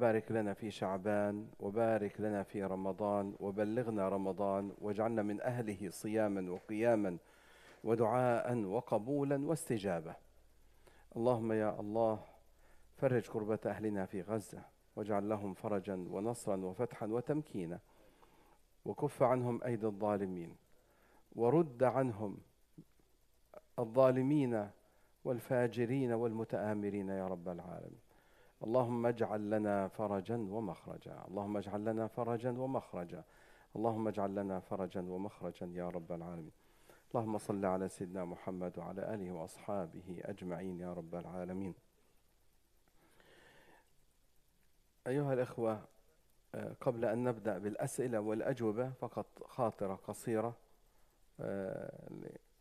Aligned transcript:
بارك 0.00 0.32
لنا 0.32 0.54
في 0.54 0.70
شعبان 0.70 1.48
وبارك 1.60 2.20
لنا 2.20 2.42
في 2.42 2.64
رمضان 2.64 3.34
وبلغنا 3.40 4.08
رمضان 4.08 4.72
واجعلنا 4.78 5.22
من 5.22 5.40
أهله 5.40 5.90
صياما 5.90 6.52
وقياما 6.52 7.18
ودعاء 7.84 8.64
وقبولا 8.64 9.46
واستجابة. 9.46 10.14
اللهم 11.16 11.52
يا 11.52 11.80
الله 11.80 12.20
فرج 12.96 13.28
كربة 13.28 13.58
أهلنا 13.66 14.06
في 14.06 14.22
غزة 14.22 14.62
واجعل 14.96 15.28
لهم 15.28 15.54
فرجا 15.54 15.94
ونصرا 15.94 16.56
وفتحا 16.56 17.06
وتمكينا 17.06 17.78
وكف 18.84 19.22
عنهم 19.22 19.62
أيدي 19.64 19.86
الظالمين 19.86 20.56
ورد 21.36 21.82
عنهم 21.82 22.38
الظالمين 23.78 24.70
والفاجرين 25.24 26.12
والمتآمرين 26.12 27.08
يا 27.08 27.26
رب 27.26 27.48
العالمين. 27.48 28.09
اللهم 28.64 29.06
اجعل 29.06 29.50
لنا 29.50 29.88
فرجا 29.88 30.36
ومخرجا. 30.36 31.24
اللهم 31.28 31.56
اجعل 31.56 31.84
لنا 31.84 32.06
فرجا 32.06 32.50
ومخرجا. 32.50 33.24
اللهم 33.76 34.08
اجعل 34.08 34.34
لنا 34.34 34.60
فرجا 34.60 35.00
ومخرجا 35.00 35.66
يا 35.66 35.88
رب 35.88 36.12
العالمين. 36.12 36.52
اللهم 37.14 37.38
صل 37.38 37.64
على 37.64 37.88
سيدنا 37.88 38.24
محمد 38.24 38.78
وعلى 38.78 39.14
آله 39.14 39.32
وأصحابه 39.32 40.20
أجمعين 40.24 40.80
يا 40.80 40.92
رب 40.92 41.14
العالمين. 41.14 41.74
أيها 45.06 45.32
الأخوة 45.32 45.80
قبل 46.80 47.04
أن 47.04 47.24
نبدأ 47.24 47.58
بالأسئلة 47.58 48.20
والأجوبة 48.20 48.90
فقط 48.90 49.26
خاطرة 49.44 49.94
قصيرة 49.94 50.56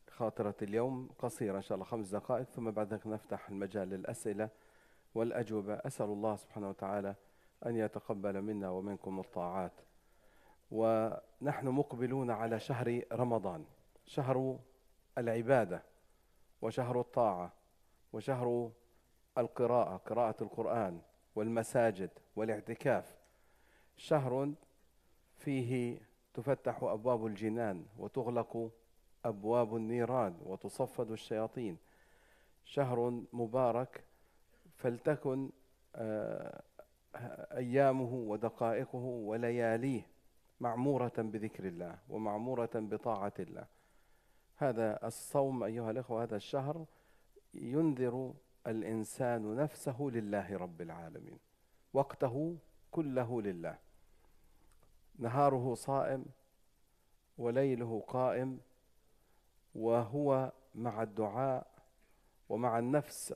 خاطره 0.10 0.56
اليوم 0.62 1.10
قصيرة 1.20 1.58
إن 1.58 1.62
شاء 1.62 1.76
الله 1.76 1.86
خمس 1.86 2.10
دقائق 2.10 2.46
ثم 2.46 2.72
بعد 2.72 2.94
ذلك 2.94 3.08
نفتح 3.08 3.50
المجال 3.50 3.90
للأسئلة. 3.90 4.50
والأجوبة. 5.16 5.74
أسأل 5.74 6.06
الله 6.06 6.36
سبحانه 6.36 6.70
وتعالى 6.70 7.16
أن 7.66 7.76
يتقبل 7.76 8.42
منا 8.42 8.70
ومنكم 8.70 9.20
الطاعات. 9.20 9.82
ونحن 10.72 11.68
مقبلون 11.68 12.32
على 12.32 12.60
شهر 12.60 13.02
رمضان 13.14 13.66
شهر 14.06 14.60
العبادة 15.18 15.84
وشهر 16.62 17.00
الطاعة 17.00 17.54
وشهر 18.14 18.72
القراءة 19.38 19.98
قراءة 19.98 20.44
القرآن 20.44 21.02
والمساجد 21.36 22.10
والاعتكاف. 22.36 23.18
شهر 23.98 24.54
فيه 25.38 26.02
تفتح 26.34 26.84
أبواب 26.84 27.26
الجنان 27.26 27.86
وتغلق 27.98 28.72
أبواب 29.26 29.76
النيران 29.76 30.38
وتصفد 30.46 31.12
الشياطين. 31.12 31.78
شهر 32.64 33.24
مبارك 33.34 34.04
فلتكن 34.80 35.50
آه، 35.96 36.64
أيامه 37.58 38.14
ودقائقه 38.14 39.04
ولياليه 39.04 40.08
معمورة 40.60 41.14
بذكر 41.18 41.68
الله 41.68 41.98
ومعمورة 42.10 42.70
بطاعة 42.76 43.34
الله. 43.40 43.66
هذا 44.56 45.08
الصوم 45.08 45.64
أيها 45.64 45.92
الأخوة 45.92 46.24
هذا 46.24 46.36
الشهر 46.36 46.86
ينذر 47.54 48.34
الإنسان 48.68 49.56
نفسه 49.56 50.02
لله 50.02 50.58
رب 50.58 50.82
العالمين 50.82 51.40
وقته 51.94 52.58
كله 52.92 53.42
لله. 53.42 53.78
نهاره 55.20 55.74
صائم 55.74 56.26
وليله 57.38 58.04
قائم 58.08 58.60
وهو 59.76 60.52
مع 60.76 61.04
الدعاء 61.04 61.68
ومع 62.50 62.80
النفس 62.80 63.34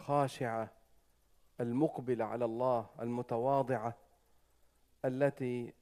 الخاشعة 0.00 0.70
المقبلة 1.60 2.24
على 2.24 2.44
الله 2.44 2.86
المتواضعة 3.00 3.94
التي 5.04 5.74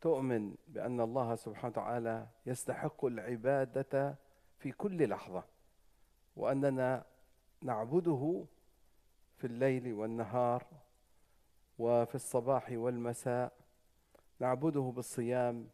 تؤمن 0.00 0.54
بأن 0.68 1.00
الله 1.00 1.34
سبحانه 1.34 1.68
وتعالى 1.68 2.26
يستحق 2.46 3.04
العبادة 3.04 4.14
في 4.58 4.72
كل 4.72 5.08
لحظة 5.08 5.44
وأننا 6.36 7.04
نعبده 7.62 8.44
في 9.36 9.46
الليل 9.46 9.92
والنهار 9.92 10.66
وفي 11.78 12.14
الصباح 12.14 12.70
والمساء 12.70 13.52
نعبده 14.40 14.92
بالصيام 14.96 15.68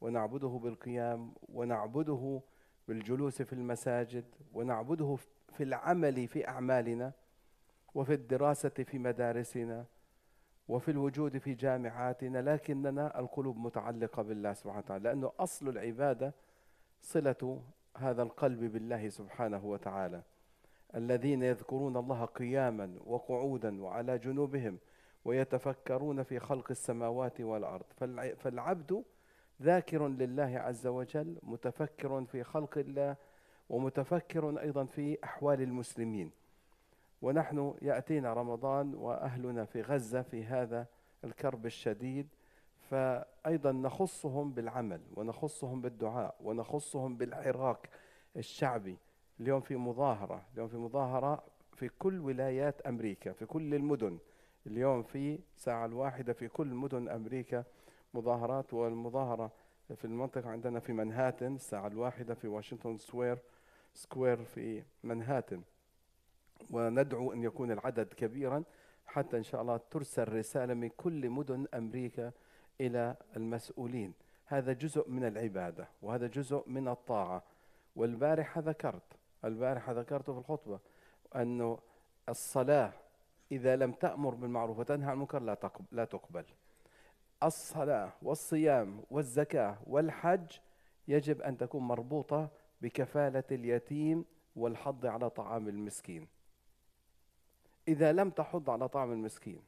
ونعبده 0.00 0.48
بالقيام 0.62 1.34
ونعبده 1.48 2.40
بالجلوس 2.88 3.42
في 3.42 3.52
المساجد 3.52 4.24
ونعبده 4.52 5.16
في 5.52 5.62
العمل 5.62 6.28
في 6.28 6.48
أعمالنا. 6.48 7.12
وفي 7.94 8.14
الدراسة 8.14 8.68
في 8.68 8.98
مدارسنا 8.98 9.84
وفي 10.68 10.90
الوجود 10.90 11.38
في 11.38 11.54
جامعاتنا 11.54 12.54
لكننا 12.54 13.18
القلوب 13.20 13.56
متعلقة 13.56 14.22
بالله 14.22 14.52
سبحانه 14.52 14.78
وتعالى 14.78 15.04
لأنه 15.04 15.32
أصل 15.38 15.68
العبادة 15.68 16.34
صلة 17.02 17.62
هذا 17.96 18.22
القلب 18.22 18.64
بالله 18.72 19.08
سبحانه 19.08 19.64
وتعالى. 19.64 20.22
الذين 20.94 21.42
يذكرون 21.42 21.96
الله 21.96 22.24
قياما 22.24 22.96
وقعودا 23.06 23.82
وعلى 23.82 24.18
جنوبهم 24.18 24.78
ويتفكرون 25.24 26.22
في 26.22 26.38
خلق 26.38 26.70
السماوات 26.70 27.40
والأرض. 27.40 27.84
فالعبد 28.36 29.04
ذاكر 29.62 30.08
لله 30.08 30.58
عز 30.58 30.86
وجل 30.86 31.38
متفكر 31.42 32.24
في 32.24 32.42
خلق 32.42 32.78
الله 32.78 33.16
ومتفكر 33.68 34.60
أيضا 34.60 34.84
في 34.84 35.18
أحوال 35.24 35.62
المسلمين. 35.62 36.30
ونحن 37.22 37.74
يأتينا 37.82 38.32
رمضان 38.32 38.94
وأهلنا 38.94 39.64
في 39.64 39.82
غزة 39.82 40.22
في 40.22 40.44
هذا 40.44 40.86
الكرب 41.24 41.66
الشديد 41.66 42.28
فأيضا 42.90 43.72
نخصهم 43.72 44.52
بالعمل 44.52 45.00
ونخصهم 45.14 45.80
بالدعاء 45.80 46.36
ونخصهم 46.40 47.16
بالحراك 47.16 47.88
الشعبي. 48.36 48.98
اليوم 49.40 49.60
في 49.60 49.76
مظاهرة 49.76 50.42
اليوم 50.54 50.68
في 50.68 50.76
مظاهرة 50.76 51.44
في 51.72 51.88
كل 51.88 52.20
ولايات 52.20 52.80
أمريكا 52.80 53.32
في 53.32 53.46
كل 53.46 53.74
المدن. 53.74 54.18
اليوم 54.66 55.02
في 55.02 55.38
ساعة 55.56 55.86
الواحدة 55.86 56.32
في 56.32 56.48
كل 56.48 56.66
مدن 56.66 57.08
أمريكا 57.08 57.64
مظاهرات 58.14 58.74
والمظاهرة 58.74 59.52
في 59.96 60.04
المنطقة 60.04 60.50
عندنا 60.50 60.80
في 60.80 60.92
منهاتن 60.92 61.54
الساعة 61.54 61.86
الواحدة 61.86 62.34
في 62.34 62.48
واشنطن 62.48 62.98
سكوير 62.98 63.38
سكوير 63.94 64.44
في 64.44 64.82
منهاتن. 65.04 65.62
وندعو 66.70 67.32
أن 67.32 67.42
يكون 67.42 67.70
العدد 67.70 68.12
كبيرا 68.12 68.64
حتى 69.06 69.36
إن 69.36 69.42
شاء 69.42 69.62
الله 69.62 69.80
ترسل 69.90 70.32
رسالة 70.32 70.74
من 70.74 70.88
كل 70.88 71.30
مدن 71.30 71.66
أمريكا 71.74 72.32
إلى 72.80 73.16
المسؤولين. 73.36 74.12
هذا 74.46 74.72
جزء 74.72 75.10
من 75.10 75.24
العبادة 75.24 75.88
وهذا 76.02 76.26
جزء 76.26 76.64
من 76.66 76.88
الطاعة. 76.88 77.42
والبارحة 77.96 78.60
ذكرت 78.60 79.18
البارحة 79.44 79.92
ذكرت 79.92 80.30
في 80.30 80.38
الخطبة 80.38 80.78
أنه 81.36 81.78
الصلاة 82.28 82.92
إذا 83.52 83.76
لم 83.76 83.92
تأمر 83.92 84.34
بالمعروف 84.34 84.78
وتنهى 84.78 85.06
عن 85.06 85.12
المنكر 85.12 85.42
لا 85.42 85.58
لا 85.92 86.04
تقبل. 86.04 86.44
الصلاة 87.42 88.12
والصيام 88.22 89.02
والزكاة 89.10 89.78
والحج 89.86 90.58
يجب 91.08 91.42
أن 91.42 91.56
تكون 91.56 91.82
مربوطة 91.82 92.50
بكفالة 92.82 93.44
اليتيم 93.50 94.24
والحض 94.56 95.06
على 95.06 95.30
طعام 95.30 95.68
المسكين. 95.68 96.28
إذا 97.88 98.12
لم 98.12 98.30
تحض 98.30 98.70
على 98.70 98.88
طعام 98.88 99.12
المسكين 99.12 99.62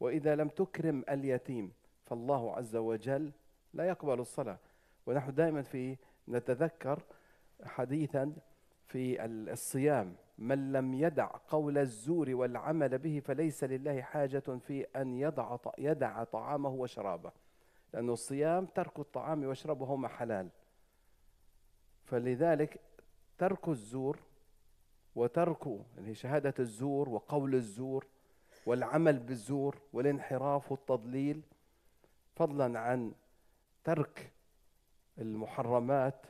وإذا 0.00 0.36
لم 0.36 0.48
تكرم 0.48 1.04
اليتيم 1.08 1.72
فالله 2.04 2.56
عز 2.56 2.76
وجل 2.76 3.32
لا 3.74 3.84
يقبل 3.84 4.20
الصلاة. 4.20 4.58
ونحن 5.06 5.34
دائما 5.34 5.62
في 5.62 5.96
نتذكر 6.28 7.02
حديثا 7.64 8.32
في 8.86 9.24
الصيام 9.24 10.14
من 10.38 10.72
لم 10.72 10.94
يدع 10.94 11.30
قول 11.48 11.78
الزور 11.78 12.30
والعمل 12.30 12.98
به 12.98 13.20
فليس 13.24 13.64
لله 13.64 14.00
حاجة 14.00 14.38
في 14.38 14.86
أن 14.96 15.14
يضع 15.14 15.58
يدع 15.78 16.24
طعامه 16.24 16.68
وشرابه. 16.68 17.32
لأن 17.94 18.10
الصيام 18.10 18.66
ترك 18.66 18.98
الطعام 18.98 19.44
وشربه 19.44 20.08
حلال. 20.08 20.48
فلذلك 22.04 22.80
ترك 23.38 23.68
الزور 23.68 24.18
وترك 25.14 25.66
يعني 25.96 26.14
شهادة 26.14 26.54
الزور 26.58 27.08
وقول 27.08 27.54
الزور 27.54 28.06
والعمل 28.66 29.18
بالزور 29.18 29.78
والانحراف 29.92 30.72
والتضليل 30.72 31.42
فضلا 32.34 32.78
عن 32.78 33.12
ترك 33.84 34.32
المحرمات 35.18 36.26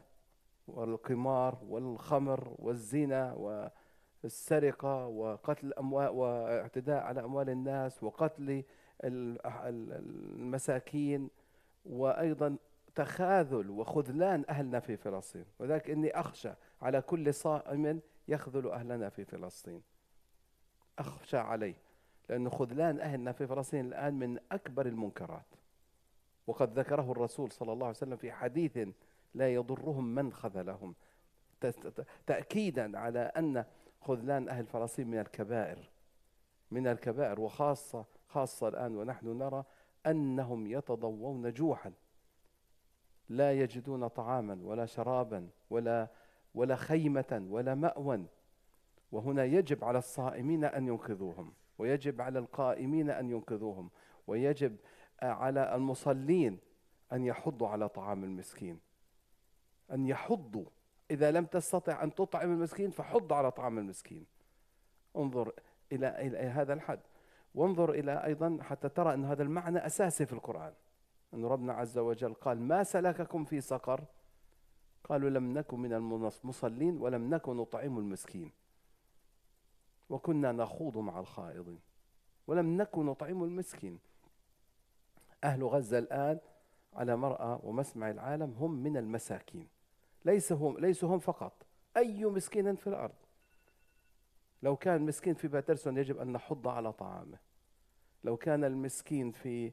والقمار 0.69 1.59
والخمر 1.69 2.55
والزنا 2.59 3.33
والسرقة 4.23 5.07
وقتل 5.07 5.67
الأموال 5.67 6.09
واعتداء 6.09 7.03
على 7.03 7.25
أموال 7.25 7.51
الناس 7.51 8.03
وقتل 8.03 8.65
المساكين 9.75 11.31
وأيضا 11.85 12.57
تخاذل 12.95 13.71
وخذلان 13.71 14.45
أهلنا 14.49 14.81
في 14.81 14.97
فلسطين. 14.97 15.45
وذلك 15.59 15.91
إني 15.91 16.21
أخشى 16.21 16.53
على 16.83 17.01
كل 17.01 17.35
صائم 17.35 18.01
يخذل 18.29 18.71
أهلنا 18.71 19.09
في 19.09 19.25
فلسطين. 19.25 19.83
أخشى 20.99 21.37
عليه 21.37 21.75
لأن 22.29 22.51
خذلان 22.51 23.01
أهلنا 23.01 23.33
في 23.33 23.47
فلسطين 23.47 23.87
الآن 23.87 24.15
من 24.15 24.39
أكبر 24.53 24.87
المنكرات. 24.87 25.47
وقد 26.47 26.79
ذكره 26.79 27.13
الرسول 27.13 27.53
صلى 27.53 27.73
الله 27.73 27.87
عليه 27.87 27.97
وسلم 27.97 28.17
في 28.17 28.33
حديث 28.33 28.89
لا 29.35 29.55
يضرهم 29.55 30.15
من 30.15 30.33
خذلهم. 30.33 30.95
تأكيدا 32.27 32.99
على 32.99 33.19
أن 33.19 33.65
خذلان 34.01 34.49
أهل 34.49 34.67
فلسطين 34.67 35.07
من 35.07 35.19
الكبائر 35.19 35.91
من 36.71 36.87
الكبائر 36.87 37.41
وخاصة 37.41 38.05
خاصة 38.29 38.69
الآن 38.69 38.97
ونحن 38.97 39.39
نرى 39.39 39.65
أنهم 40.07 40.67
يتضوون 40.67 41.53
جوعا. 41.53 41.93
لا 43.29 43.53
يجدون 43.53 44.09
طعاما 44.09 44.59
ولا 44.63 44.87
شرابا 44.87 45.49
ولا 45.71 46.09
ولا 46.55 46.77
خيمة 46.77 47.47
ولا 47.51 47.75
مأوى. 47.75 48.27
وهنا 49.13 49.45
يجب 49.45 49.85
على 49.85 49.99
الصائمين 49.99 50.65
أن 50.65 50.89
ينقذوهم 50.89 51.53
ويجب 51.79 52.21
على 52.21 52.39
القائمين 52.39 53.11
أن 53.11 53.31
ينقذوهم 53.31 53.91
ويجب 54.27 54.77
على 55.23 55.75
المصلين 55.75 56.59
أن 57.13 57.25
يحضوا 57.25 57.69
على 57.69 57.89
طعام 57.89 58.25
المسكين. 58.25 58.81
أن 59.93 60.07
يحضوا. 60.07 60.65
إذا 61.11 61.31
لم 61.31 61.45
تستطع 61.45 62.03
أن 62.03 62.15
تطعم 62.15 62.53
المسكين 62.53 62.91
فحض 62.91 63.33
على 63.33 63.51
طعام 63.51 63.79
المسكين. 63.79 64.27
انظر 65.17 65.53
إلى, 65.93 66.27
إلى 66.27 66.39
هذا 66.39 66.73
الحد. 66.73 67.01
وانظر 67.55 67.91
إلى 67.91 68.25
أيضا 68.25 68.59
حتى 68.61 68.89
ترى 68.89 69.15
أن 69.15 69.25
هذا 69.25 69.43
المعنى 69.43 69.87
أساسي 69.87 70.27
في 70.27 70.33
القرآن. 70.33 70.73
أن 71.35 71.45
ربنا 71.45 71.73
عز 71.73 71.99
وجل 71.99 72.35
قال 72.35 72.61
ما 72.61 72.83
سلككم 72.83 73.45
في 73.45 73.61
سقر 73.61 74.05
قالوا 75.05 75.31
لم 75.31 75.59
نكن 75.59 75.79
من 75.79 75.93
المصلين 75.93 77.01
ولم 77.01 77.35
نكن 77.35 77.57
نطعم 77.57 77.99
المسكين. 77.99 78.51
وكنا 80.11 80.53
نخوض 80.53 80.99
مع 80.99 81.21
الخائضين. 81.21 81.81
ولم 82.47 82.77
نكن 82.77 83.07
نطعم 83.07 83.45
المسكين. 83.45 83.99
أهل 85.45 85.65
غزة 85.65 85.99
الآن 85.99 86.39
على 86.95 87.17
مرأى 87.17 87.59
ومسمع 87.63 88.11
العالم 88.11 88.55
هم 88.59 88.71
من 88.71 88.97
المساكين. 88.97 89.69
ليس 90.25 90.53
هم 90.53 90.79
ليسوا 90.79 91.09
هم 91.09 91.19
فقط. 91.19 91.53
أي 91.97 92.25
مسكين 92.25 92.77
في 92.77 92.87
الأرض؟ 92.87 93.15
لو 94.63 94.77
كان 94.77 95.03
مسكين 95.03 95.35
في 95.35 95.49
باترسون 95.49 95.99
يجب 95.99 96.19
أن 96.19 96.33
نحض 96.33 96.69
على 96.69 96.93
طعامه. 96.93 97.39
لو 98.25 98.37
كان 98.37 98.65
المسكين 98.65 99.33
في 99.33 99.73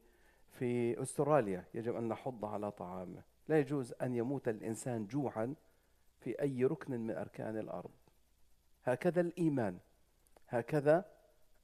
في 0.52 1.02
أستراليا 1.02 1.66
يجب 1.74 1.96
أن 1.96 2.08
نحض 2.10 2.46
على 2.46 2.72
طعامه. 2.72 3.22
لا 3.50 3.60
يجوز 3.60 3.94
أن 4.02 4.16
يموت 4.16 4.48
الإنسان 4.48 5.08
جوعا 5.08 5.56
في 6.20 6.42
أي 6.42 6.66
ركن 6.66 7.00
من 7.00 7.12
أركان 7.12 7.58
الأرض. 7.58 7.92
هكذا 8.84 9.22
الإيمان. 9.22 9.80
هكذا 10.48 11.06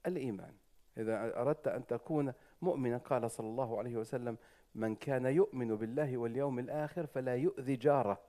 الإيمان. 0.07 0.53
إذا 0.97 1.41
أردت 1.41 1.67
أن 1.67 1.87
تكون 1.87 2.33
مؤمنا 2.61 2.97
قال 2.97 3.31
صلى 3.31 3.47
الله 3.47 3.77
عليه 3.77 3.97
وسلم 3.97 4.37
من 4.75 4.95
كان 4.95 5.25
يؤمن 5.25 5.75
بالله 5.75 6.17
واليوم 6.17 6.59
الآخر 6.59 7.05
فلا 7.05 7.35
يؤذي 7.35 7.75
جاره. 7.75 8.21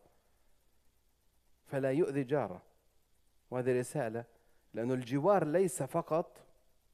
فلا 1.67 1.93
يؤذي 1.93 2.25
جاره. 2.25 2.63
وهذه 3.51 3.79
رسالة 3.79 4.25
لأن 4.75 4.93
الجوار 4.93 5.45
ليس 5.45 5.83
فقط 5.83 6.47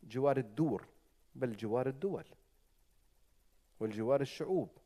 جوار 0.02 0.36
الدور 0.36 0.88
بل 1.34 1.56
جوار 1.56 1.88
الدول 1.88 2.24
والجوار 3.80 4.20
الشعوب. 4.20 4.81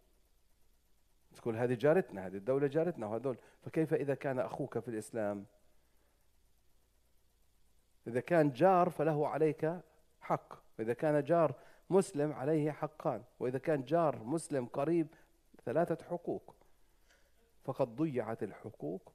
تقول 1.36 1.56
هذه 1.56 1.74
جارتنا 1.74 2.26
هذه 2.26 2.36
الدولة 2.36 2.66
جارتنا 2.66 3.06
وهذول. 3.06 3.36
فكيف 3.64 3.94
إذا 3.94 4.14
كان 4.14 4.38
أخوك 4.38 4.78
في 4.78 4.88
الإسلام؟ 4.88 5.44
إذا 8.06 8.20
كان 8.20 8.52
جار 8.52 8.90
فله 8.90 9.28
عليك 9.28 9.80
حق. 10.20 10.54
وإذا 10.78 10.92
كان 10.92 11.24
جار 11.24 11.54
مسلم 11.90 12.32
عليه 12.32 12.70
حقان. 12.70 13.22
وإذا 13.40 13.58
كان 13.58 13.84
جار 13.84 14.22
مسلم 14.22 14.66
قريب 14.66 15.06
ثلاثة 15.64 16.04
حقوق. 16.04 16.54
فقد 17.64 17.96
ضيعت 17.96 18.42
الحقوق. 18.42 19.12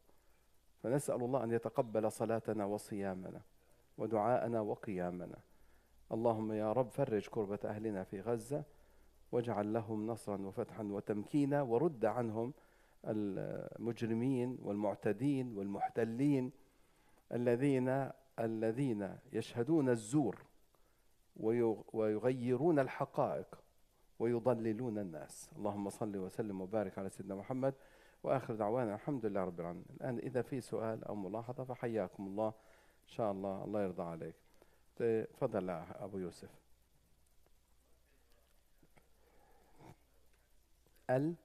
فنسأل 0.83 1.15
الله 1.15 1.43
أن 1.43 1.51
يتقبل 1.51 2.11
صلاتنا 2.11 2.65
وصيامنا 2.65 3.41
ودعاءنا 3.97 4.61
وقيامنا. 4.61 5.37
اللهم 6.11 6.51
يا 6.51 6.73
رب 6.73 6.89
فرج 6.89 7.27
كربة 7.27 7.59
أهلنا 7.65 8.03
في 8.03 8.21
غزة. 8.21 8.63
واجعل 9.31 9.73
لهم 9.73 10.07
نصرا 10.07 10.41
وفتحا 10.41 10.83
وتمكينا 10.83 11.61
ورد 11.61 12.05
عنهم 12.05 12.53
المجرمين 13.05 14.57
والمعتدين 14.61 15.57
والمحتلين 15.57 16.51
الذين 17.31 18.11
الذين 18.39 19.17
يشهدون 19.33 19.89
الزور 19.89 20.43
ويغيرون 21.93 22.79
الحقائق 22.79 23.63
ويضللون 24.19 24.97
الناس. 24.97 25.51
اللهم 25.57 25.89
صل 25.89 26.17
وسلم 26.17 26.61
وبارك 26.61 26.97
على 26.97 27.09
سيدنا 27.09 27.35
محمد 27.35 27.73
وآخر 28.23 28.55
دعوانا 28.55 28.95
الحمد 28.95 29.25
لله 29.25 29.43
رب 29.43 29.59
العالمين. 29.59 29.85
الآن 29.91 30.17
إذا 30.17 30.41
في 30.41 30.61
سؤال 30.61 31.03
أو 31.03 31.15
ملاحظة 31.15 31.63
فحياكم 31.63 32.27
الله. 32.27 32.47
إن 33.03 33.07
شاء 33.07 33.31
الله 33.31 33.63
الله 33.63 33.83
يرضى 33.83 34.03
عليك. 34.03 34.35
تفضل 34.95 35.69
أبو 35.69 36.17
يوسف. 36.17 36.49
ال 41.17 41.35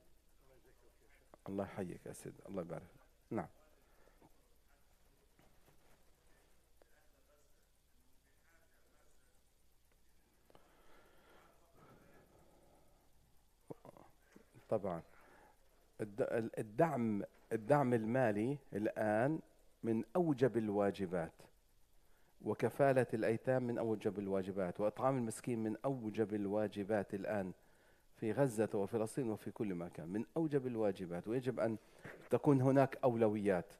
الله 1.49 1.65
يحييك 1.65 2.07
يا 2.07 2.13
سيد 2.13 2.35
الله 2.49 2.63
يبارك. 2.63 2.87
نعم. 3.31 3.49
طبعا. 14.69 15.03
الدعم 16.59 17.23
الدعم 17.53 17.95
المالي 17.95 18.59
الآن 18.73 19.41
من 19.83 20.05
أوجب 20.17 20.57
الواجبات 20.57 21.33
وكفالة 22.43 23.07
الأيتام 23.15 23.63
من 23.63 23.79
أوجب 23.79 24.19
الواجبات 24.19 24.81
وإطعام 24.81 25.17
المسكين 25.17 25.59
من 25.59 25.77
أوجب 25.85 26.35
الواجبات 26.35 27.15
الآن. 27.15 27.53
في 28.17 28.33
غزة 28.33 28.69
وفلسطين 28.75 29.31
وفي 29.31 29.51
كل 29.51 29.75
مكان. 29.75 30.09
من 30.09 30.25
أوجب 30.37 30.67
الواجبات 30.67 31.29
ويجب 31.29 31.61
أن 31.61 31.77
تكون 32.31 32.61
هناك 32.61 32.99
أولويات. 33.05 33.73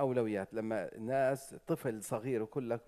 أولويات. 0.00 0.54
لما 0.54 0.98
ناس 0.98 1.56
طفل 1.66 2.02
صغير 2.02 2.40
يقول 2.40 2.70
لك 2.70 2.80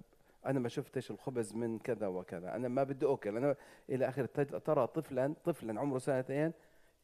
أنا 0.46 0.60
ما 0.60 0.68
شفتش 0.68 1.10
الخبز 1.10 1.54
من 1.54 1.78
كذا 1.78 2.06
وكذا 2.06 2.56
أنا 2.56 2.68
ما 2.68 2.82
بدي 2.82 3.06
أكل 3.06 3.36
أنا 3.36 3.56
إلى 3.90 4.08
آخر 4.08 4.24
ترى 4.58 4.86
طفلا 4.86 5.34
طفلا 5.44 5.80
عمره 5.80 5.98
سنتين 5.98 6.52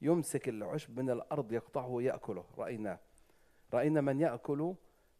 يمسك 0.02 0.48
العشب 0.48 1.00
من 1.00 1.10
الأرض 1.10 1.52
يقطعه 1.52 1.88
ويأكله. 1.88 2.44
رأيناه 2.58 2.98
رأينا 3.74 4.00
من 4.00 4.20
يأكل 4.20 4.74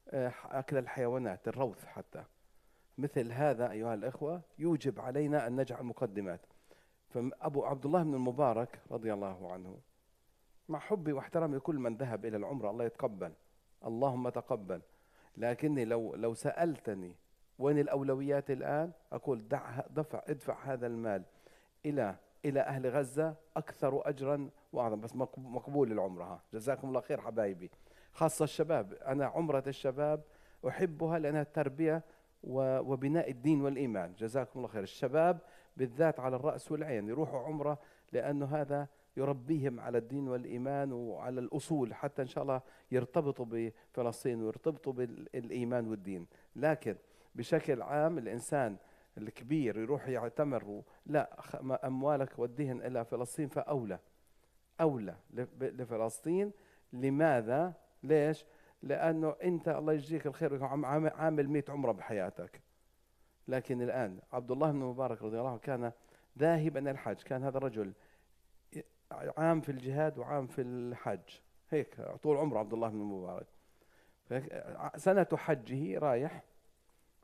آه، 0.09 0.33
أكل 0.45 0.76
الحيوانات 0.76 1.49
الروث 1.49 1.85
حتى. 1.85 2.25
مثل 2.99 3.33
هذا 3.33 3.71
أيها 3.71 3.95
الإخوة 3.95 4.42
يوجب 4.59 5.00
علينا 5.00 5.47
أن 5.47 5.61
نجعل 5.61 5.83
مقدمات. 5.83 6.40
فأبو 7.12 7.64
عبد 7.64 7.87
الله 7.87 8.02
بن 8.02 8.14
المبارك 8.14 8.81
رضي 8.90 9.12
الله 9.12 9.52
عنه 9.52 9.78
مع 10.69 10.78
حبي 10.78 11.12
واحترامي 11.12 11.57
لكل 11.57 11.76
من 11.78 11.97
ذهب 11.97 12.25
إلى 12.25 12.37
العمرة 12.37 12.71
الله 12.71 12.85
يتقبل 12.85 13.33
اللهم 13.87 14.28
تقبل. 14.28 14.81
لكني 15.37 15.85
لو 15.85 16.14
لو 16.14 16.35
سألتني 16.35 17.16
وين 17.59 17.78
الأولويات 17.78 18.50
الآن 18.50 18.92
أقول 19.12 19.49
دع 19.49 19.81
دفع 19.90 20.23
ادفع 20.28 20.64
هذا 20.64 20.87
المال 20.87 21.23
إلى 21.87 22.16
إلى 22.45 22.61
أهل 22.61 22.87
غزة 22.87 23.35
أكثر 23.57 24.09
أجرا 24.09 24.50
وأعظم. 24.73 25.00
بس 25.00 25.16
مقبول 25.37 25.92
العمرة 25.92 26.25
ها. 26.25 26.40
جزاكم 26.52 26.88
الله 26.88 27.00
خير 27.00 27.21
حبايبي. 27.21 27.71
خاصة 28.12 28.45
الشباب. 28.45 28.92
أنا 28.92 29.26
عمرة 29.26 29.64
الشباب 29.66 30.23
أحبها 30.69 31.19
لأنها 31.19 31.42
تربية 31.42 32.02
وبناء 32.45 33.31
الدين 33.31 33.61
والإيمان. 33.62 34.14
جزاكم 34.14 34.59
الله 34.59 34.69
خير. 34.69 34.83
الشباب 34.83 35.38
بالذات 35.76 36.21
على 36.21 36.37
الرأس 36.37 36.73
والعين 36.73 37.09
يروحوا 37.09 37.41
عمرة 37.41 37.79
لأنه 38.12 38.47
هذا 38.47 38.88
يربيهم 39.17 39.81
على 39.81 39.99
الدين 39.99 40.29
والإيمان 40.29 40.93
وعلى 40.93 41.41
الأصول 41.41 41.95
حتى 41.95 42.23
إن 42.23 42.26
شاء 42.26 42.43
الله 42.43 42.61
يرتبطوا 42.91 43.47
بفلسطين 43.49 44.43
ويرتبطوا 44.43 44.93
بالإيمان 44.93 45.88
والدين 45.88 46.26
لكن 46.57 46.97
بشكل 47.35 47.83
عام 47.83 48.19
الإنسان 48.19 48.76
الكبير 49.19 49.79
يروح 49.79 50.09
يعتمر 50.09 50.83
لا 51.07 51.41
أموالك 51.85 52.38
وديهن 52.38 52.83
إلى 52.83 53.05
فلسطين 53.05 53.49
فأولى 53.49 53.99
أولى 54.81 55.17
لفلسطين 55.61 56.52
لماذا؟ 56.93 57.75
ليش؟ 58.02 58.45
لأنه 58.83 59.37
أنت 59.45 59.69
الله 59.69 59.93
يجزيك 59.93 60.26
الخير 60.26 60.64
عامل 60.64 61.49
100 61.49 61.64
عمرة 61.69 61.93
بحياتك 61.93 62.61
لكن 63.49 63.83
الآن 63.83 64.19
عبد 64.33 64.51
الله 64.51 64.71
بن 64.71 64.79
مبارك 64.79 65.23
رضي 65.23 65.39
الله 65.39 65.51
عنه 65.51 65.59
كان 65.59 65.93
ذاهبا 66.39 66.91
الحج 66.91 67.23
كان 67.23 67.45
هذا 67.45 67.59
الرجل 67.59 67.93
عام 69.13 69.61
في 69.61 69.69
الجهاد 69.69 70.19
وعام 70.19 70.47
في 70.47 70.63
الحج 70.63 71.41
هيك 71.71 72.01
طول 72.01 72.37
عمره 72.37 72.59
عبد 72.59 72.73
الله 72.73 72.89
بن 72.89 72.97
مبارك. 72.97 73.47
سنة 74.97 75.27
حجه 75.35 75.99
رايح 75.99 76.45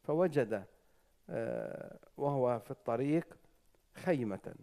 فوجد 0.05 0.65
آه، 1.31 1.99
وهو 2.17 2.59
في 2.59 2.71
الطريق 2.71 3.37
خيمة. 3.95 4.55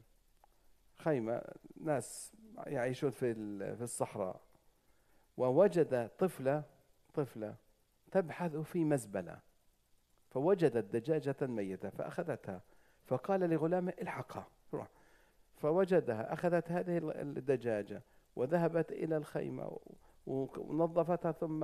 خيمة 0.98 1.42
ناس 1.82 2.34
يعيشون 2.68 3.10
في 3.10 3.34
في 3.76 3.84
الصحراء. 3.84 4.42
ووجد 5.38 6.10
طفلة 6.20 6.64
طفلة 7.14 7.56
تبحث 8.12 8.56
في 8.56 8.84
مزبلة. 8.84 9.40
فوجدت 10.36 10.96
دجاجة 10.96 11.36
ميتة 11.42 11.90
فأخذتها. 11.90 12.62
فقال 13.06 13.40
لغلامه 13.40 13.94
الحقها. 14.02 14.48
روح. 14.74 14.88
فوجدها 15.58 16.34
أخذت 16.34 16.72
هذه 16.72 16.98
الدجاجة 17.22 18.04
وذهبت 18.36 18.92
إلى 18.92 19.18
الخيمة 19.18 19.80
ونظفتها 20.28 21.32
ثم 21.32 21.64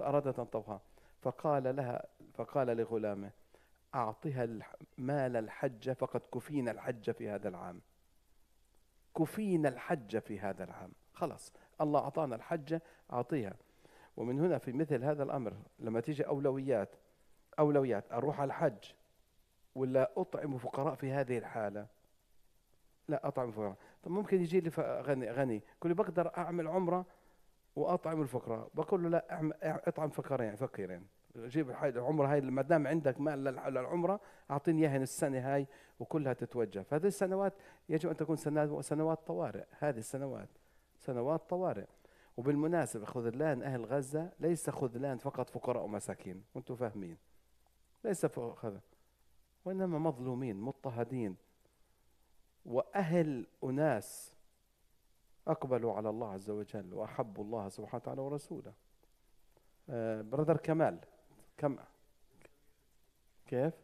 أرادت 0.00 0.38
أن 0.38 0.50
تطبخها 0.50 0.80
فقال 1.22 1.76
لها 1.76 2.06
فقال 2.34 2.66
لغلامه 2.66 3.30
أعطها 3.94 4.48
مال 4.98 5.36
الحج 5.36 5.90
فقد 5.92 6.20
كفينا 6.34 6.70
الحج 6.70 7.10
في 7.10 7.28
هذا 7.28 7.48
العام. 7.48 7.80
كفينا 9.16 9.68
الحج 9.68 10.18
في 10.18 10.40
هذا 10.40 10.64
العام. 10.64 10.92
خلاص 11.12 11.52
الله 11.80 12.00
أعطانا 12.00 12.36
الحج 12.36 12.78
أعطيها. 13.12 13.56
ومن 14.16 14.40
هنا 14.40 14.58
في 14.58 14.72
مثل 14.72 15.04
هذا 15.04 15.22
الأمر 15.22 15.54
لما 15.78 16.00
تيجي 16.00 16.26
أولويات 16.26 16.96
أولويات 17.58 18.12
أروح 18.12 18.40
على 18.40 18.48
الحج 18.48 18.92
ولا 19.74 20.10
أطعم 20.16 20.58
فقراء 20.58 20.94
في 20.94 21.12
هذه 21.12 21.38
الحالة؟ 21.38 21.86
لا 23.08 23.28
أطعم 23.28 23.50
فقراء. 23.50 23.76
طب 24.02 24.10
ممكن 24.10 24.40
يجي 24.40 24.60
لي 24.60 24.70
غني 24.78 25.30
غني. 25.30 25.62
كل 25.80 25.94
بقدر 25.94 26.36
أعمل 26.36 26.68
عمرة 26.68 27.06
وأطعم 27.76 28.22
الفقراء. 28.22 28.68
بقول 28.74 29.02
له 29.02 29.08
لا 29.08 29.52
أطعم 29.88 30.08
فقيرين 30.08 30.56
فقيرين. 30.56 31.06
جيب 31.36 31.70
العمرة 31.70 32.26
هاي 32.26 32.40
ما 32.40 32.62
دام 32.62 32.86
عندك 32.86 33.20
مال 33.20 33.44
للعمرة 33.44 34.20
أعطيني 34.50 34.82
إياها 34.82 34.96
السنة 34.96 35.54
هاي 35.54 35.66
وكلها 36.00 36.32
تتوجه. 36.32 36.80
فهذه 36.80 37.06
السنوات 37.06 37.52
يجب 37.88 38.10
أن 38.10 38.16
تكون 38.16 38.36
سنوات 38.82 39.26
طوارئ. 39.26 39.64
هذه 39.78 39.98
السنوات 39.98 40.48
سنوات 40.98 41.50
طوارئ. 41.50 41.86
وبالمناسبة 42.36 43.04
خذلان 43.04 43.62
أهل 43.62 43.84
غزة 43.84 44.30
ليس 44.40 44.70
خذلان 44.70 45.18
فقط 45.18 45.50
فقراء 45.50 45.84
ومساكين. 45.84 46.44
وأنتم 46.54 46.76
فاهمين. 46.76 47.16
ليس 48.06 48.24
هذا 48.64 48.80
وإنما 49.64 49.98
مظلومين 49.98 50.56
مضطهدين. 50.56 51.36
وأهل 52.66 53.46
أناس 53.64 54.34
أقبلوا 55.48 55.94
على 55.94 56.08
الله 56.08 56.32
عز 56.32 56.50
وجل 56.50 56.94
وأحبوا 56.94 57.44
الله 57.44 57.68
سبحانه 57.68 58.02
وتعالى 58.02 58.20
ورسوله. 58.20 58.72
آه 59.90 60.22
برادر 60.22 60.56
كمال 60.56 60.98
كم 61.58 61.78
كيف؟ 63.46 63.74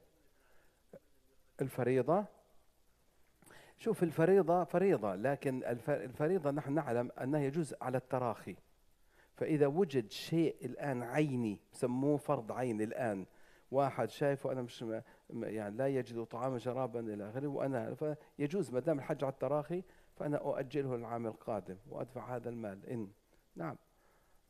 الفريضة؟ 1.60 2.24
شوف 3.78 4.02
الفريضة 4.02 4.64
فريضة 4.64 5.14
لكن 5.14 5.64
الفريضة 5.88 6.50
نحن 6.50 6.72
نعلم 6.72 7.10
أنها 7.20 7.40
يجوز 7.40 7.74
على 7.80 7.98
التراخي. 7.98 8.56
فإذا 9.36 9.66
وجد 9.66 10.10
شيء 10.10 10.56
الآن 10.64 11.02
عيني 11.02 11.60
سموه 11.72 12.16
فرض 12.16 12.52
عين 12.52 12.80
الآن 12.80 13.26
واحد 13.72 14.10
شايفه 14.10 14.52
أنا 14.52 14.62
مش 14.62 14.84
يعني 15.30 15.76
لا 15.76 15.88
يجد 15.88 16.24
طعاما 16.24 16.58
شرابا 16.58 17.00
إلى 17.00 17.30
آخره 17.30 17.46
وأنا 17.46 17.94
فيجوز 17.94 18.70
ما 18.70 18.80
دام 18.80 18.98
الحج 18.98 19.24
على 19.24 19.32
التراخي 19.32 19.82
فأنا 20.16 20.36
أؤجله 20.36 20.96
للعام 20.96 21.26
القادم 21.26 21.76
وأدفع 21.88 22.36
هذا 22.36 22.48
المال. 22.48 22.86
إن 22.86 23.08
نعم. 23.56 23.76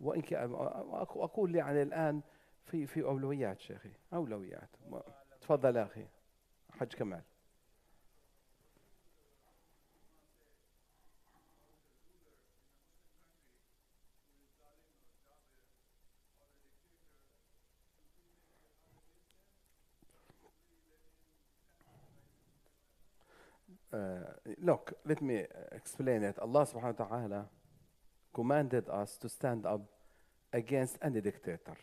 وإن 0.00 0.20
كان 0.20 0.52
أقول 0.54 1.54
يعني 1.54 1.82
الآن 1.82 2.22
في 2.64 2.86
في 2.86 3.02
أولويات 3.02 3.60
شيخي 3.60 3.92
أولويات. 4.12 4.70
تفضل 5.40 5.76
يا 5.76 5.82
أخي 5.82 6.06
حج 6.70 6.94
كمال. 6.94 7.22
Uh, 23.92 23.98
look, 24.62 24.94
let 25.04 25.20
me 25.20 25.44
explain 25.72 26.22
it. 26.22 26.38
Allah 26.38 26.66
subhanahu 26.66 26.98
wa 26.98 27.04
ta'ala 27.06 27.46
commanded 28.32 28.88
us 28.88 29.18
to 29.18 29.28
stand 29.28 29.66
up 29.66 29.82
against 30.52 30.98
any 31.02 31.20
dictator. 31.20 31.76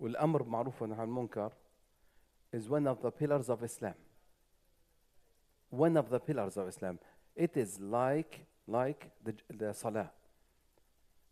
والأمر 0.00 0.42
معروف 0.42 0.82
عن 0.82 1.00
المنكر 1.00 1.52
is 2.52 2.68
one 2.68 2.86
of 2.86 3.00
the 3.00 3.10
pillars 3.10 3.48
of 3.48 3.62
Islam. 3.62 3.94
One 5.70 5.96
of 5.96 6.10
the 6.10 6.20
pillars 6.20 6.56
of 6.56 6.68
Islam. 6.68 6.98
It 7.34 7.56
is 7.56 7.80
like 7.80 8.46
like 8.66 9.10
the, 9.24 9.34
the 9.48 9.72
salah. 9.72 10.10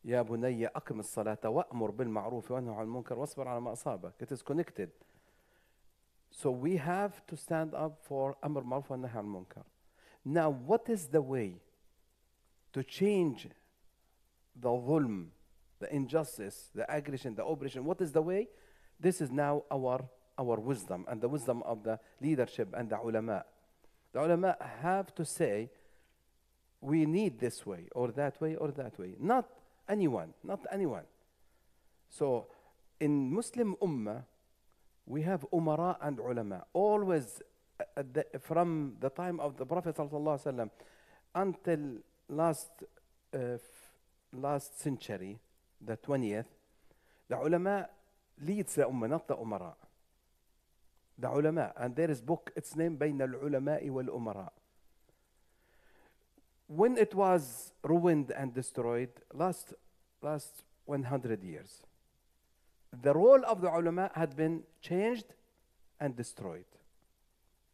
يا 0.04 0.22
بني 0.22 0.66
أقم 0.66 1.00
الصلاة 1.00 1.48
وأمر 1.48 1.90
بالمعروف 1.90 2.50
وانهى 2.50 2.74
عن 2.74 2.82
المنكر 2.82 3.18
واصبر 3.18 3.48
على 3.48 3.60
ما 3.60 3.72
أصابك. 3.72 4.12
It 4.22 4.32
is 4.32 4.42
connected. 4.42 4.90
So 6.32 6.50
we 6.50 6.78
have 6.78 7.24
to 7.26 7.36
stand 7.36 7.74
up 7.74 7.98
for 8.02 8.36
Amr 8.42 8.62
Maruf 8.62 8.90
and 8.90 9.04
Nahi 9.04 9.22
Munkar. 9.22 9.64
Now, 10.24 10.50
what 10.50 10.88
is 10.88 11.08
the 11.08 11.20
way 11.20 11.60
to 12.72 12.82
change 12.82 13.48
the 14.56 14.68
dhulm, 14.68 15.26
the 15.78 15.94
injustice, 15.94 16.70
the 16.74 16.90
aggression, 16.90 17.34
the 17.34 17.44
oppression? 17.44 17.84
What 17.84 18.00
is 18.00 18.12
the 18.12 18.22
way? 18.22 18.48
This 18.98 19.20
is 19.20 19.30
now 19.30 19.64
our, 19.70 20.08
our 20.38 20.58
wisdom 20.58 21.04
and 21.08 21.20
the 21.20 21.28
wisdom 21.28 21.62
of 21.64 21.84
the 21.84 22.00
leadership 22.20 22.72
and 22.74 22.88
the 22.88 22.98
ulama. 22.98 23.44
The 24.12 24.24
ulama 24.24 24.56
have 24.80 25.14
to 25.16 25.24
say, 25.26 25.70
we 26.80 27.04
need 27.04 27.40
this 27.40 27.66
way 27.66 27.88
or 27.92 28.10
that 28.12 28.40
way 28.40 28.56
or 28.56 28.70
that 28.72 28.98
way. 28.98 29.16
Not 29.20 29.48
anyone, 29.88 30.32
not 30.42 30.60
anyone. 30.72 31.04
So 32.08 32.46
in 33.00 33.32
Muslim 33.32 33.76
ummah, 33.82 34.24
we 35.05 35.21
have 35.21 35.45
umara 35.51 35.97
and 36.01 36.19
ulama. 36.19 36.65
Always 36.73 37.41
the, 37.95 38.25
from 38.41 38.95
the 38.99 39.09
time 39.09 39.39
of 39.39 39.57
the 39.57 39.65
Prophet 39.65 39.95
ﷺ 39.95 40.69
until 41.35 41.79
last, 42.29 42.69
uh, 43.33 43.57
last 44.33 44.79
century, 44.79 45.39
the 45.81 45.97
20th, 45.97 46.45
the 47.29 47.37
ulama 47.37 47.87
leads 48.41 48.75
the 48.75 48.83
ummah, 48.83 49.09
not 49.09 49.27
the 49.27 49.35
umara. 49.35 49.73
The 51.17 51.29
ulama, 51.29 51.73
and 51.77 51.95
there 51.95 52.11
is 52.11 52.21
book, 52.21 52.51
its 52.55 52.75
name 52.75 52.97
بين 52.97 53.19
العلماء 53.21 53.89
والأمراء. 53.89 54.49
When 56.67 56.97
it 56.97 57.15
was 57.15 57.71
ruined 57.83 58.31
and 58.31 58.53
destroyed, 58.53 59.09
last, 59.33 59.73
last 60.21 60.63
100 60.85 61.43
years, 61.43 61.81
the 63.01 63.13
role 63.13 63.43
of 63.45 63.61
the 63.61 63.69
ulama 63.69 64.09
had 64.15 64.35
been 64.35 64.63
changed 64.81 65.33
and 65.99 66.15
destroyed. 66.15 66.65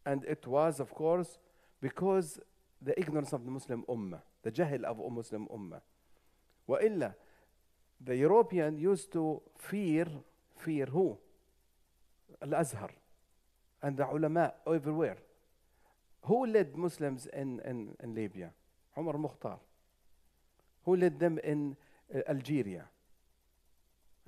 And 0.05 0.24
it 0.25 0.45
was, 0.48 0.79
of 0.79 0.93
course, 0.93 1.38
because 1.81 2.39
the 2.81 2.98
ignorance 3.00 3.31
of 3.33 3.45
the 3.45 3.51
Muslim 3.51 3.83
Ummah, 3.88 4.22
the 4.43 4.51
jahil 4.51 4.83
of 4.83 4.98
the 4.98 5.10
Muslim 5.10 5.48
Ummah. 5.48 5.81
وإلا, 6.67 7.13
the 8.05 8.15
European 8.15 8.77
used 8.77 9.12
to 9.13 9.41
fear, 9.57 10.05
fear 10.57 10.86
who? 10.86 11.17
Al-Azhar 12.41 12.89
and 13.81 13.98
the 13.98 14.05
ulama 14.10 14.53
everywhere. 14.67 15.17
Who 16.24 16.45
led 16.45 16.75
Muslims 16.75 17.27
in, 17.27 17.60
in, 17.65 17.95
in 18.01 18.15
Libya? 18.15 18.51
Umar 18.98 19.17
Mukhtar. 19.17 19.57
Who 20.86 20.95
led 20.95 21.19
them 21.19 21.38
in 21.43 21.75
uh, 22.13 22.19
Algeria? 22.27 22.86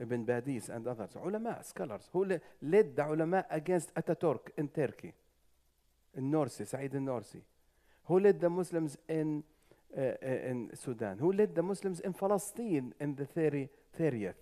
Ibn 0.01 0.25
Badis 0.25 0.71
and 0.71 0.87
others. 0.87 1.17
Ulama, 1.23 1.59
scholars. 1.63 2.09
Who 2.13 2.25
le 2.25 2.41
led 2.63 2.97
the 2.97 3.07
ulama 3.07 3.45
against 3.51 3.95
Ataturk 3.95 4.51
in 4.57 4.69
Turkey? 4.69 5.13
In 6.17 6.31
Norsi, 6.31 6.67
Said 6.67 6.95
al-Norsi. 6.95 7.41
Who 8.05 8.19
led 8.19 8.41
the 8.41 8.51
Muslims 8.51 8.97
in, 9.09 9.45
uh, 9.97 10.01
uh, 10.01 10.27
in 10.27 10.71
Sudan? 10.75 11.19
Who 11.19 11.33
led 11.33 11.55
the 11.55 11.63
Muslims 11.63 12.01
in 12.01 12.15
Palestine 12.15 12.95
in 12.99 13.15
the 13.15 13.27
30, 13.27 13.69
30th? 13.99 14.35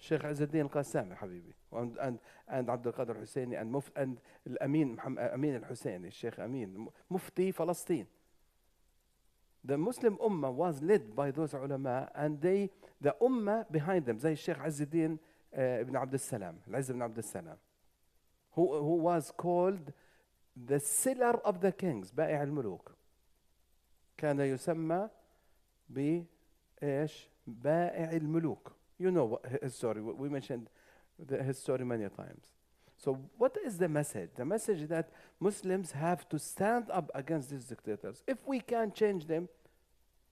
الشيخ 0.00 0.24
عز 0.24 0.42
الدين 0.42 0.60
القسامي 0.60 1.14
حبيبي 1.14 1.54
and, 1.72 2.18
and 2.48 2.70
عبد 2.70 2.86
القادر 2.86 3.16
الحسيني 3.16 3.60
and, 3.60 3.66
مف, 3.66 3.90
and 3.98 4.16
محمد 4.62 5.18
امين 5.18 5.56
الحسيني 5.56 6.08
الشيخ 6.08 6.40
امين 6.40 6.88
مفتي 7.10 7.52
فلسطين 7.52 8.06
The 9.62 9.76
Muslim 9.76 10.16
Ummah 10.16 10.50
was 10.50 10.80
led 10.80 11.14
by 11.14 11.30
those 11.30 11.52
ulama 11.52 12.08
and 12.14 12.40
they 12.40 12.70
the 13.01 13.13
Ummah 13.21 13.65
behind 13.71 14.05
them 14.05 14.17
زي 14.17 14.31
الشيخ 14.31 14.59
عز 14.59 14.81
الدين 14.81 15.17
ابن 15.53 15.95
عبد 15.95 16.13
السلام 16.13 16.59
العز 16.67 16.91
بن 16.91 17.01
عبد 17.01 17.17
السلام 17.17 17.57
who, 18.55 18.61
who 18.79 18.95
was 19.03 19.31
called 19.31 19.93
the 20.67 20.79
seller 20.79 21.39
of 21.45 21.59
the 21.61 21.71
kings 21.71 22.11
بائع 22.11 22.43
الملوك 22.43 22.91
كان 24.17 24.39
يسمى 24.39 25.09
بإيش 25.89 27.29
بائع 27.47 28.11
الملوك 28.11 28.75
You 28.97 29.11
know 29.11 29.39
his 29.61 29.75
story. 29.75 30.01
We 30.01 30.29
mentioned 30.29 30.69
his 31.29 31.59
story 31.59 31.83
many 31.83 32.07
times. 32.09 32.45
So, 32.97 33.19
what 33.37 33.57
is 33.65 33.77
the 33.77 33.89
message? 33.89 34.29
The 34.35 34.45
message 34.45 34.87
that 34.87 35.09
Muslims 35.39 35.91
have 35.91 36.27
to 36.29 36.39
stand 36.39 36.89
up 36.89 37.11
against 37.13 37.49
these 37.49 37.65
dictators. 37.65 38.23
If 38.25 38.47
we 38.47 38.61
can 38.61 38.93
change 38.93 39.27
them, 39.27 39.49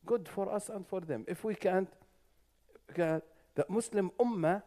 good 0.06 0.30
for 0.30 0.50
us 0.50 0.70
and 0.70 0.88
for 0.88 1.02
them. 1.02 1.26
If 1.28 1.44
we 1.44 1.56
can't, 1.56 1.90
can- 1.90 1.98
the 2.95 3.65
Muslim 3.69 4.11
ummah 4.19 4.63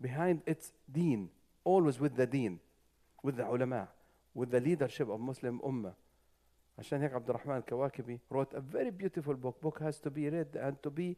behind 0.00 0.42
its 0.46 0.72
deen, 0.90 1.30
always 1.64 1.98
with 1.98 2.16
the 2.16 2.26
deen, 2.26 2.60
with 3.22 3.36
the 3.36 3.46
ulama, 3.46 3.88
with 4.34 4.50
the 4.50 4.60
leadership 4.60 5.08
of 5.08 5.20
Muslim 5.20 5.60
ummah. 5.60 5.94
عشان 6.78 7.02
هيك 7.02 7.12
عبد 7.12 7.30
الرحمن 7.30 7.56
الكواكبي 7.56 8.20
wrote 8.30 8.52
a 8.54 8.60
very 8.60 8.90
beautiful 8.90 9.34
book. 9.34 9.60
Book 9.60 9.80
has 9.80 10.00
to 10.00 10.10
be 10.10 10.28
read 10.28 10.56
and 10.56 10.82
to 10.82 10.90
be 10.90 11.16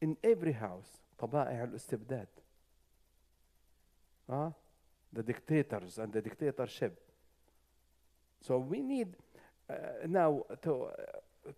in 0.00 0.16
every 0.24 0.52
house. 0.52 1.02
طبائع 1.18 1.64
الاستبداد. 1.64 2.28
Huh? 4.28 4.50
The 5.12 5.22
dictators 5.22 5.98
and 5.98 6.12
the 6.12 6.20
dictatorship. 6.20 6.98
So 8.40 8.58
we 8.58 8.80
need 8.80 9.14
uh, 9.70 9.74
now 10.08 10.42
to 10.62 10.84
uh, 10.84 10.92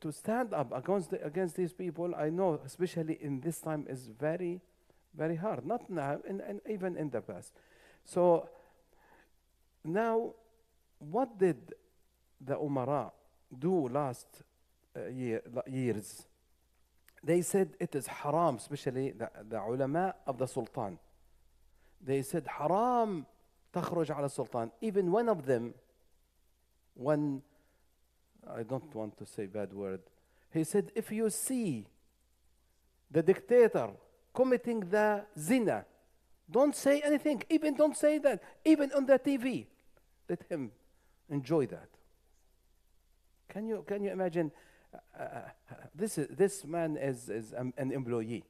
to 0.02 0.12
stand 0.12 0.54
up 0.54 0.72
against 0.72 1.12
the, 1.12 1.24
against 1.26 1.56
these 1.56 1.74
people. 1.74 2.14
I 2.16 2.30
know, 2.30 2.60
especially 2.66 3.18
in 3.22 3.42
this 3.42 3.60
time, 3.60 3.86
is 3.90 4.08
very 4.08 4.62
very 5.16 5.36
hard. 5.36 5.66
Not 5.66 5.90
now, 5.90 6.20
and, 6.28 6.42
and 6.42 6.62
even 6.70 6.96
in 6.96 7.10
the 7.10 7.22
past. 7.22 7.52
So 8.06 8.50
now, 9.84 10.34
what 11.00 11.38
did 11.38 11.74
the 12.40 12.56
Umara 12.56 13.12
do 13.58 13.88
last 13.88 14.28
uh, 14.96 15.08
year, 15.08 15.42
la- 15.54 15.62
years? 15.68 16.26
They 17.24 17.42
said 17.42 17.76
it 17.80 17.96
is 17.96 18.08
haram, 18.08 18.56
especially 18.56 19.12
the, 19.12 19.30
the 19.50 19.60
ulama 19.60 20.16
of 20.26 20.38
the 20.38 20.48
Sultan. 20.48 20.98
They 22.02 22.22
said 22.22 22.48
haram 22.48 23.26
تخرج 23.74 24.12
على 24.12 24.26
السلطان. 24.26 24.72
Even 24.82 25.12
one 25.12 25.30
of 25.30 25.46
them, 25.46 25.74
one, 26.96 27.42
I 28.49 28.63
don't 28.63 28.95
want 28.95 29.17
to 29.19 29.27
say 29.27 29.47
bad 29.47 29.73
word, 29.73 30.01
he 30.53 30.65
said, 30.65 30.91
if 30.95 31.11
you 31.11 31.31
see 31.31 31.87
the 33.11 33.23
dictator 33.23 33.91
committing 34.33 34.81
the 34.81 35.25
zina, 35.39 35.85
don't 36.51 36.75
say 36.77 37.01
anything. 37.01 37.43
Even 37.49 37.75
don't 37.75 37.97
say 37.97 38.19
that. 38.19 38.43
Even 38.65 38.93
on 38.93 39.07
the 39.07 39.19
TV, 39.19 39.67
let 40.29 40.43
him 40.49 40.71
enjoy 41.31 41.67
that. 41.67 41.89
Can 43.49 43.67
you 43.67 43.85
can 43.87 44.03
you 44.03 44.11
imagine? 44.11 44.51
Uh, 44.93 45.23
uh, 45.23 45.75
this 45.95 46.19
is, 46.19 46.29
this 46.29 46.65
man 46.65 46.97
is 46.97 47.29
is 47.31 47.53
an, 47.53 47.73
an 47.79 47.93
employee. 47.93 48.45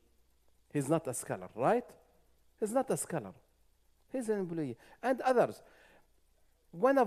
He's 0.73 0.89
not 0.89 1.07
a 1.07 1.15
scholar, 1.15 1.49
right? 1.55 1.85
He's 2.59 2.73
not 2.73 2.91
a 2.91 2.97
scholar. 2.97 3.33
He's 4.13 4.29
an 4.29 4.41
employee, 4.41 4.77
and 5.03 5.21
others. 5.21 5.63
One 6.71 6.99
of 6.99 7.03